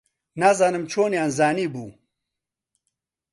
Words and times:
نازانم 0.41 0.83
چۆنیان 0.91 1.29
زانیبوو. 1.37 1.87